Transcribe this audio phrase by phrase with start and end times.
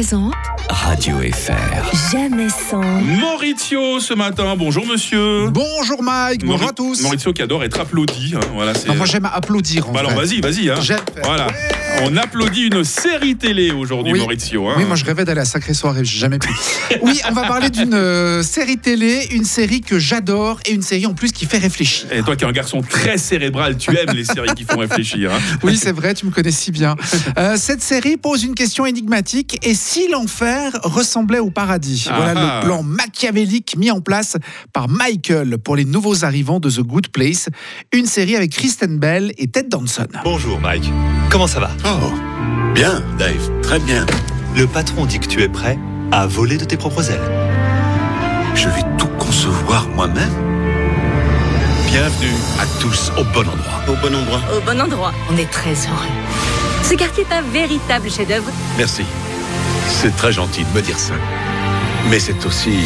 [0.00, 0.32] Présente
[0.70, 2.10] Radio FR.
[2.10, 2.80] Jamais sans.
[3.02, 5.48] Maurizio ce matin, bonjour monsieur.
[5.50, 7.02] Bonjour Mike, bonjour à tous.
[7.02, 8.32] Maurizio qui adore être applaudi.
[8.34, 9.90] hein, Voilà, Non, moi j'aime applaudir.
[9.90, 10.70] En Bah alors vas-y, vas-y.
[10.70, 10.76] hein.
[10.80, 11.46] J'aime faire.
[12.02, 14.20] On applaudit une série télé aujourd'hui, Oui.
[14.20, 14.68] Maurizio.
[14.68, 14.74] hein.
[14.78, 16.48] Oui, moi je rêvais d'aller à Sacré Soirée, j'ai jamais pu.
[17.02, 21.06] Oui, on va parler d'une euh, série télé, une série que j'adore et une série
[21.06, 22.06] en plus qui fait réfléchir.
[22.12, 25.32] Et toi qui es un garçon très cérébral, tu aimes les séries qui font réfléchir.
[25.32, 25.38] hein.
[25.62, 26.96] Oui, c'est vrai, tu me connais si bien.
[27.38, 32.06] Euh, cette série pose une question énigmatique et si l'enfer ressemblait au paradis?
[32.14, 32.60] Voilà Ah.
[32.60, 34.36] le plan machiavélique mis en place
[34.72, 37.48] par Michael pour les nouveaux arrivants de The Good Place,
[37.92, 40.06] une série avec Kristen Bell et Ted Danson.
[40.24, 40.90] Bonjour Mike,
[41.30, 41.70] comment ça va?
[41.92, 42.12] Oh,
[42.72, 44.06] bien, Dave, très bien.
[44.54, 45.76] Le patron dit que tu es prêt
[46.12, 47.20] à voler de tes propres ailes.
[48.54, 50.30] Je vais tout concevoir moi-même.
[51.88, 53.80] Bienvenue à tous au bon endroit.
[53.88, 54.40] Au bon endroit.
[54.56, 55.12] au bon endroit.
[55.32, 56.06] On est très heureux.
[56.84, 58.52] Ce quartier est un véritable chef-d'œuvre.
[58.78, 59.02] Merci.
[59.88, 61.14] C'est très gentil de me dire ça.
[62.08, 62.84] Mais c'est aussi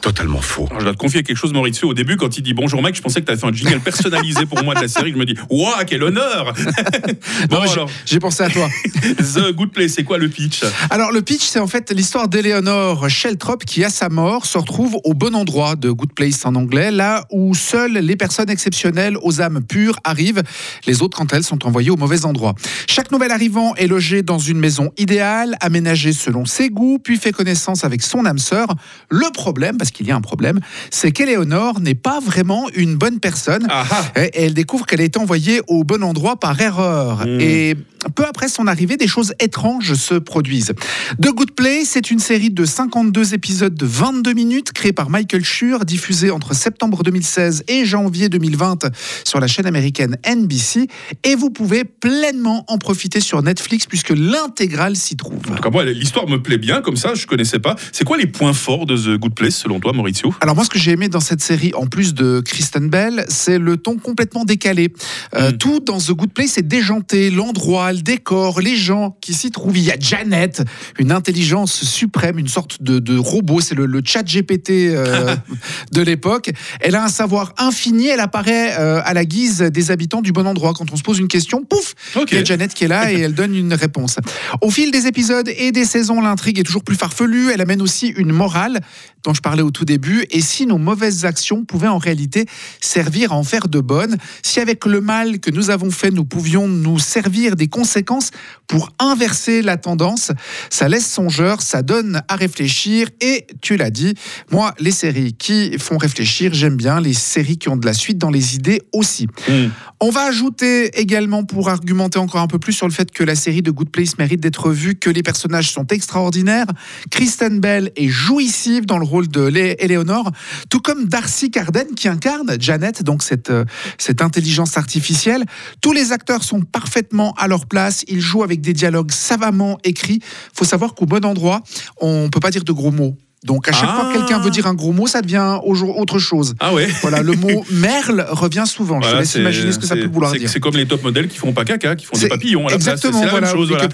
[0.00, 0.66] totalement faux.
[0.68, 1.88] Alors, je dois te confier quelque chose, Maurizio.
[1.88, 3.80] Au début, quand il dit bonjour mec, je pensais que tu avais fait un jingle
[3.80, 5.12] personnalisé pour moi de la série.
[5.12, 6.52] Je me dis, waouh, quel honneur
[7.48, 8.68] Bon, Non, alors, J'ai pensé à toi.
[9.18, 10.62] The Good Place, c'est quoi le pitch?
[10.90, 14.98] Alors le pitch, c'est en fait l'histoire d'Eleanor Sheltrop qui, à sa mort, se retrouve
[15.04, 19.40] au bon endroit de Good Place en anglais, là où seules les personnes exceptionnelles aux
[19.40, 20.42] âmes pures arrivent.
[20.86, 22.54] Les autres, quand elles, sont envoyées au mauvais endroit.
[22.88, 27.32] Chaque nouvel arrivant est logé dans une maison idéale, aménagée selon ses goûts, puis fait
[27.32, 28.68] connaissance avec son âme sœur.
[29.10, 33.20] Le problème, parce qu'il y a un problème, c'est qu'Eleanor n'est pas vraiment une bonne
[33.20, 33.66] personne.
[33.70, 37.26] Ah ah Et elle découvre qu'elle a été envoyée au bon endroit par erreur.
[37.26, 37.40] Mm.
[37.40, 37.76] Et
[38.14, 40.72] peu après son arrivée, des choses étranges se produisent.
[41.20, 45.44] The Good Place, c'est une série de 52 épisodes de 22 minutes créée par Michael
[45.44, 48.90] Schur, diffusée entre septembre 2016 et janvier 2020
[49.24, 50.86] sur la chaîne américaine NBC.
[51.24, 55.40] Et vous pouvez pleinement en profiter sur Netflix puisque l'intégrale s'y trouve.
[55.50, 57.76] En tout cas, moi, l'histoire me plaît bien, comme ça, je connaissais pas.
[57.92, 60.70] C'est quoi les points forts de The Good Place, selon toi, Maurizio Alors moi, ce
[60.70, 64.44] que j'ai aimé dans cette série, en plus de Kristen Bell, c'est le ton complètement
[64.44, 64.92] décalé.
[65.34, 65.56] Euh, Mm.
[65.58, 69.76] Tout dans The Good Place est déjanté, l'endroit, le décor, les gens qui s'y trouvent.
[69.76, 70.62] Il y a Janet,
[70.98, 75.36] une intelligence suprême, une sorte de, de robot, c'est le, le chat GPT euh,
[75.92, 76.50] de l'époque.
[76.80, 80.46] Elle a un savoir infini, elle apparaît euh, à la guise des habitants du bon
[80.46, 80.72] endroit.
[80.74, 81.94] Quand on se pose une question, pouf,
[82.30, 84.16] il y a Janet qui est là et elle donne une réponse.
[84.60, 87.50] Au fil des épisodes et des saisons, l'intrigue est toujours plus farfelue.
[87.52, 88.80] Elle amène aussi une morale
[89.24, 90.24] dont je parlais au tout début.
[90.30, 92.46] Et si nos mauvaises actions pouvaient en réalité
[92.80, 96.24] servir à en faire de bonnes, si avec le mal que nous avons fait, nous
[96.24, 98.30] pouvions nous servir des conséquences
[98.66, 100.32] pour inverser la tendance,
[100.70, 103.08] ça laisse songeur, ça donne à réfléchir.
[103.20, 104.14] Et tu l'as dit,
[104.50, 108.18] moi, les séries qui font réfléchir, j'aime bien les séries qui ont de la suite
[108.18, 109.26] dans les idées aussi.
[109.48, 109.68] Hmm.
[110.00, 113.34] On va ajouter également, pour argumenter encore un peu plus sur le fait que la
[113.34, 116.66] série de Good Place mérite d'être vue, que les personnages sont extraordinaires.
[117.10, 120.30] Kristen Bell est jouissive dans le rôle de Eleanor,
[120.70, 123.64] tout comme Darcy Carden qui incarne Janet, donc cette, euh,
[123.98, 125.44] cette intelligence artificielle.
[125.80, 130.20] Tous les acteurs sont parfaitement à leur place, ils jouent avec des dialogues savamment écrits.
[130.54, 131.62] faut savoir qu'au bon endroit,
[132.00, 133.16] on peut pas dire de gros mots.
[133.44, 134.12] Donc à chaque fois Ah.
[134.12, 136.54] que quelqu'un veut dire un gros mot, ça devient autre chose.
[136.60, 139.00] Ah ouais Voilà, le mot merle revient souvent.
[139.00, 140.48] Je te laisse imaginer ce que ça peut vouloir dire.
[140.50, 142.78] C'est comme les top modèles qui font pas caca, qui font des papillons à la
[142.78, 143.00] place.
[143.00, 143.68] C'est Exactement, la voilà, même chose.
[143.68, 143.88] Voilà.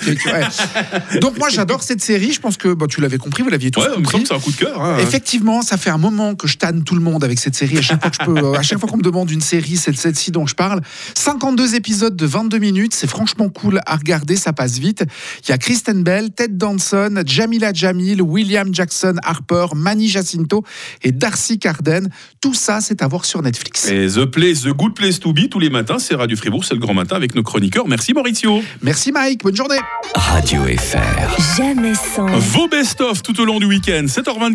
[1.12, 1.20] ouais.
[1.20, 3.80] Donc moi j'adore cette série, je pense que bah, tu l'avais compris, vous l'aviez tous
[3.80, 4.26] Ouais, il me semble compris.
[4.26, 4.80] c'est un coup de cœur.
[4.82, 4.96] hein.
[5.00, 7.76] Effectivement, ça fait un moment que je tanne tout le monde avec cette série.
[7.78, 9.76] À chaque fois que je peux, euh, à chaque fois qu'on me demande une série,
[9.76, 10.80] c'est celle-ci dont je parle.
[11.14, 15.04] 52 épisodes de 22 minutes, c'est franchement cool à regarder, ça passe vite.
[15.46, 20.64] Il y a Kristen Bell, Ted Danson, Jamila Jamil, William Jackson Harper, Manny Jacinto
[21.02, 22.08] et Darcy Carden.
[22.40, 23.88] Tout ça, c'est à voir sur Netflix.
[23.88, 26.74] Et The Place, The Good Place to Be, tous les matins, c'est Radio Fribourg, c'est
[26.74, 27.88] le grand matin avec nos chroniqueurs.
[27.88, 28.62] Merci Maurizio.
[28.82, 29.78] Merci Mike, bonne journée.
[30.14, 31.56] Radio FR.
[31.56, 32.26] Jamais sans.
[32.26, 34.52] Vos best-of tout au long du week-end, 7h24.